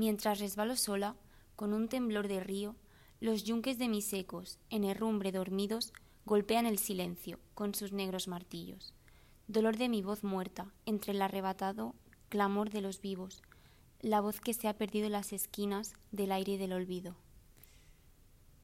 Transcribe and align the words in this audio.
Mientras 0.00 0.40
resbalo 0.40 0.76
sola, 0.76 1.14
con 1.56 1.74
un 1.74 1.86
temblor 1.86 2.26
de 2.26 2.40
río, 2.40 2.74
los 3.20 3.44
yunques 3.44 3.76
de 3.76 3.86
mis 3.86 4.10
ecos, 4.14 4.58
en 4.70 4.84
herrumbre 4.84 5.30
dormidos, 5.30 5.92
golpean 6.24 6.64
el 6.64 6.78
silencio 6.78 7.38
con 7.52 7.74
sus 7.74 7.92
negros 7.92 8.26
martillos. 8.26 8.94
Dolor 9.46 9.76
de 9.76 9.90
mi 9.90 10.00
voz 10.00 10.24
muerta, 10.24 10.72
entre 10.86 11.12
el 11.12 11.20
arrebatado 11.20 11.94
clamor 12.30 12.70
de 12.70 12.80
los 12.80 13.02
vivos, 13.02 13.42
la 14.00 14.22
voz 14.22 14.40
que 14.40 14.54
se 14.54 14.68
ha 14.68 14.78
perdido 14.78 15.04
en 15.04 15.12
las 15.12 15.34
esquinas 15.34 15.92
del 16.12 16.32
aire 16.32 16.56
del 16.56 16.72
olvido. 16.72 17.14